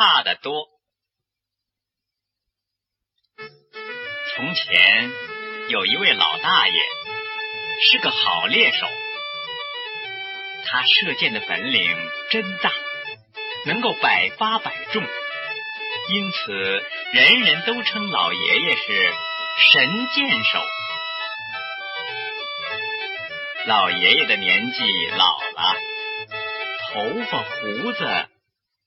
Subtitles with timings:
[0.00, 0.66] 差得多。
[4.34, 5.12] 从前
[5.68, 6.80] 有一位老大爷，
[7.82, 8.86] 是个好猎手，
[10.64, 11.94] 他射箭的本领
[12.30, 12.72] 真大，
[13.66, 15.02] 能够百发百中，
[16.08, 16.50] 因此
[17.12, 19.14] 人人都称老爷爷是
[19.72, 20.62] 神箭手。
[23.66, 25.26] 老爷爷的年纪老
[25.56, 25.76] 了，
[26.88, 28.28] 头发胡子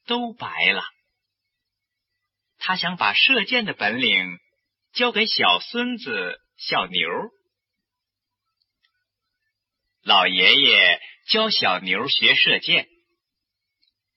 [0.08, 0.82] 都白了，
[2.64, 4.40] 他想把射箭的本领。
[4.94, 7.10] 交给小孙子小牛。
[10.04, 12.88] 老爷爷教小牛学射箭，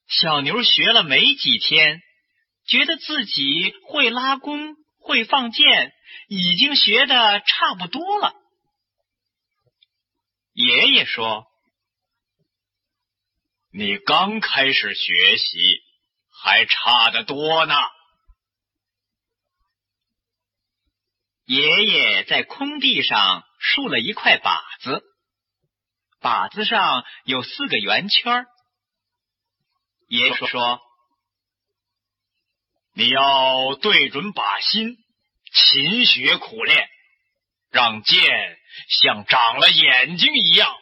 [0.07, 2.03] 小牛学了没几天，
[2.67, 5.95] 觉得自己会拉弓、会放箭，
[6.29, 8.35] 已经学的差不多了。
[10.53, 11.47] 爷爷说
[13.73, 15.81] ：“你刚开始学习，
[16.43, 17.75] 还差得多呢。”
[21.47, 25.05] 爷爷在空地上竖了一块靶子，
[26.21, 28.47] 靶子上有四个圆圈。
[30.09, 30.81] 爷爷说
[32.95, 34.97] ：“你要对准靶心，
[35.53, 36.89] 勤学苦练，
[37.71, 40.77] 让箭像长了眼睛一样，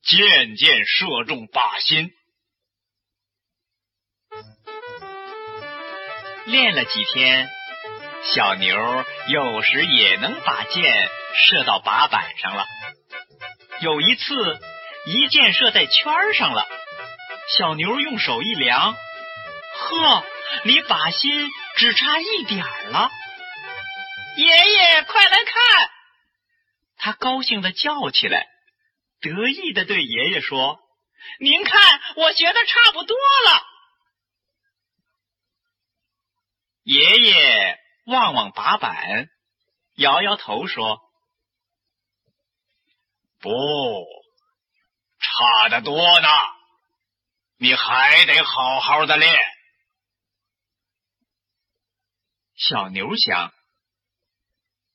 [0.00, 2.10] 渐渐射中靶心。”
[6.46, 7.57] 练了几天。
[8.24, 12.66] 小牛有时也能把箭射到靶板上了。
[13.80, 14.60] 有一次，
[15.06, 16.66] 一箭射在圈上了，
[17.56, 20.24] 小牛用手一量，呵，
[20.64, 23.10] 离靶心只差一点了。
[24.36, 25.90] 爷爷，快来看！
[26.96, 28.46] 他高兴的叫起来，
[29.20, 30.80] 得意的对爷爷说
[31.40, 33.62] ：“您看，我学的差不多了。”
[36.82, 37.77] 爷爷。
[38.08, 39.28] 望望把板，
[39.96, 40.98] 摇摇头说
[43.38, 43.50] ：“不，
[45.18, 46.28] 差得多呢，
[47.58, 49.30] 你还得好好的练。”
[52.56, 53.52] 小牛想：“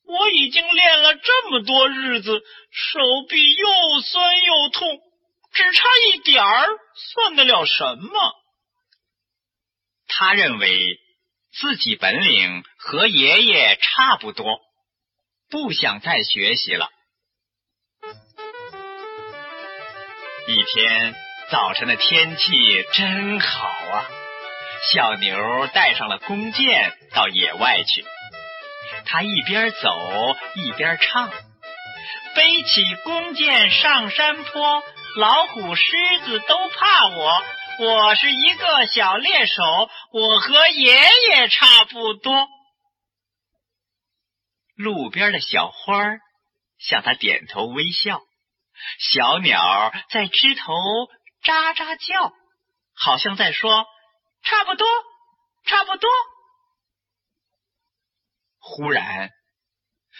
[0.06, 3.00] 我已经练了这么多日子，手
[3.30, 5.00] 臂又酸又痛，
[5.52, 8.34] 只差一点儿，算得了什么？”
[10.10, 11.03] 他认为。
[11.60, 14.60] 自己本领和爷爷差不多，
[15.50, 16.90] 不想再学习了。
[20.48, 21.16] 一天
[21.52, 24.10] 早晨的天气真好啊！
[24.92, 28.04] 小牛带上了弓箭到野外去，
[29.06, 31.30] 他一边走一边唱
[32.36, 34.84] ：“背起弓箭上山坡，
[35.16, 35.84] 老虎狮
[36.26, 37.44] 子都怕我。”
[37.80, 39.64] 我是一个小猎手，
[40.12, 40.94] 我和爷
[41.30, 42.48] 爷差不多。
[44.76, 46.04] 路边的小花
[46.78, 48.22] 向他点头微笑，
[49.00, 50.74] 小鸟在枝头
[51.44, 52.34] 喳喳叫，
[52.94, 53.86] 好像在说
[54.44, 54.88] 差不多，
[55.66, 56.10] 差不多。
[58.60, 59.32] 忽然，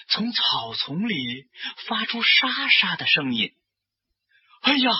[0.10, 1.46] 从草丛里
[1.88, 3.52] 发出沙沙的声音，
[4.62, 4.92] 哎呀！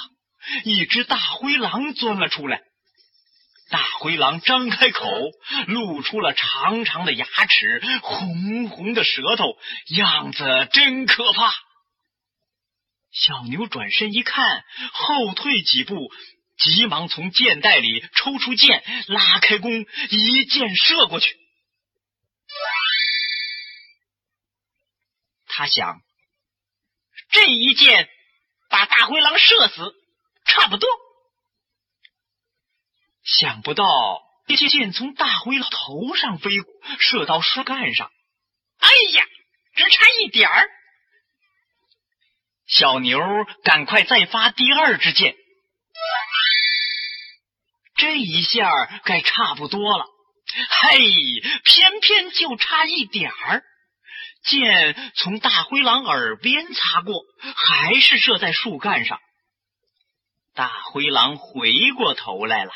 [0.64, 2.62] 一只大灰狼钻了出来，
[3.70, 5.10] 大灰狼张开口，
[5.68, 11.54] 露出了长长的牙齿，红红的舌头，样子真可怕。
[13.12, 16.12] 小牛转身一看，后退几步，
[16.58, 21.38] 急忙从箭袋里抽出箭，拉开弓，一箭射过去。
[25.48, 26.02] 他想，
[27.30, 28.10] 这一箭
[28.70, 29.94] 把大灰狼射死。
[30.54, 30.88] 差不多，
[33.24, 33.86] 想不到
[34.46, 36.52] 一箭从大灰狼头上飞，
[37.00, 38.12] 射到树干上。
[38.78, 39.26] 哎呀，
[39.74, 40.70] 只差一点儿！
[42.68, 43.20] 小牛
[43.64, 45.36] 赶快再发第二支箭，
[47.96, 50.06] 这一下该差不多了。
[50.70, 51.00] 嘿，
[51.64, 53.64] 偏偏就差一点儿，
[54.44, 57.24] 箭从大灰狼耳边擦过，
[57.56, 59.20] 还是射在树干上。
[60.56, 62.72] 大灰狼回过头来了，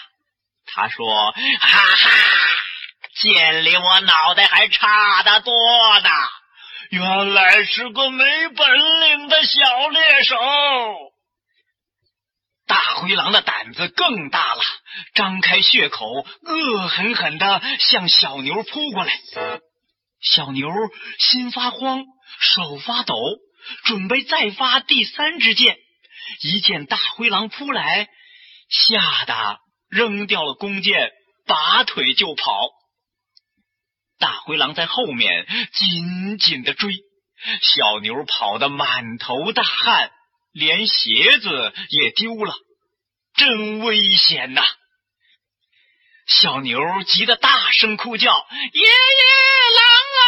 [0.65, 1.31] 他说
[1.61, 2.09] ：“哈哈，
[3.15, 5.53] 箭离我脑袋还差得多
[5.99, 6.09] 呢！
[6.89, 10.35] 原来是个没本领的小猎手。”
[12.65, 14.61] 大灰狼的胆子更大了，
[15.13, 16.05] 张开血口，
[16.41, 19.19] 恶狠狠的向小牛扑过来。
[20.19, 20.67] 小牛
[21.19, 22.03] 心发慌，
[22.39, 23.13] 手发抖，
[23.85, 25.77] 准备再发第三支箭。
[26.41, 28.09] 一见大灰狼扑来，
[28.69, 31.11] 吓得扔掉了弓箭，
[31.45, 32.69] 拔腿就跑。
[34.19, 36.95] 大灰狼在后面紧紧的追，
[37.61, 40.11] 小牛跑得满头大汗，
[40.51, 42.55] 连鞋子也丢了，
[43.35, 44.63] 真危险呐！
[46.27, 48.31] 小牛急得大声哭叫
[48.73, 48.89] ：“爷爷，
[49.75, 50.19] 狼啊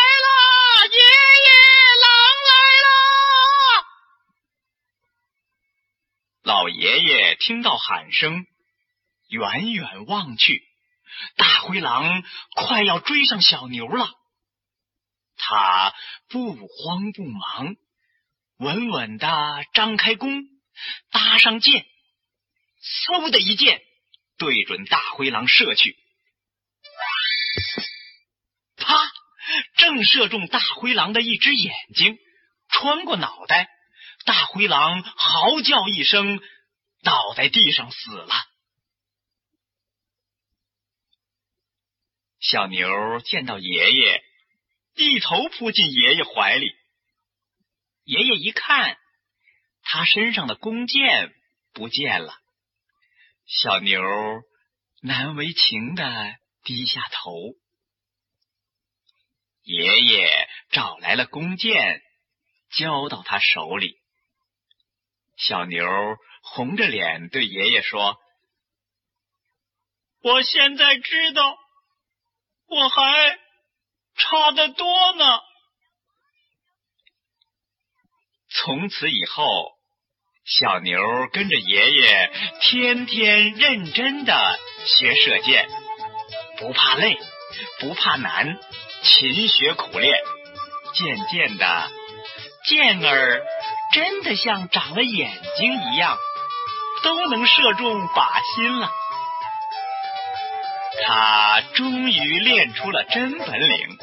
[6.43, 8.45] 老爷爷听到喊声，
[9.27, 10.63] 远远望去。
[11.35, 12.23] 大灰狼
[12.55, 14.09] 快要追上小牛了，
[15.35, 15.93] 他
[16.29, 17.75] 不慌不忙，
[18.57, 20.43] 稳稳的张开弓，
[21.11, 21.85] 搭上箭，
[23.07, 23.81] 嗖的一箭
[24.37, 25.97] 对准大灰狼射去，
[28.77, 28.95] 啪！
[29.77, 32.17] 正射中大灰狼的一只眼睛，
[32.69, 33.67] 穿过脑袋，
[34.29, 36.39] 大灰狼嚎叫一声，
[37.01, 38.35] 倒在地上死了。
[42.39, 44.23] 小牛见到爷爷，
[44.93, 46.71] 一头扑进爷爷怀里。
[48.03, 48.99] 爷爷一看，
[49.81, 51.33] 他身上的弓箭
[51.73, 52.37] 不见了。
[53.47, 53.99] 小牛
[55.01, 57.31] 难为情的低下头。
[59.63, 62.03] 爷爷找来了弓箭，
[62.69, 63.97] 交到他手里。
[65.39, 65.87] 小牛
[66.43, 68.17] 红着脸对爷爷说
[70.21, 71.57] ：“我现在知道。”
[72.71, 73.39] 我还
[74.15, 75.25] 差得多呢。
[78.51, 79.71] 从此以后，
[80.45, 81.01] 小牛
[81.33, 82.31] 跟着爷爷
[82.61, 85.67] 天天认真的学射箭，
[86.59, 87.17] 不怕累，
[87.79, 88.59] 不怕难，
[89.01, 90.21] 勤学苦练。
[90.93, 91.91] 渐渐的，
[92.65, 93.43] 箭儿
[93.91, 96.17] 真的像长了眼睛一样，
[97.03, 98.91] 都能射中靶心了。
[101.05, 103.97] 他终于练出了真本领，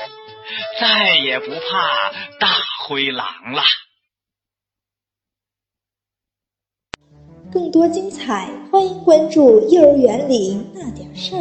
[0.80, 2.10] 再也不怕
[2.40, 2.48] 大
[2.80, 3.62] 灰狼了。
[7.52, 11.38] 更多精彩，欢迎关注《幼儿园里那点事儿》。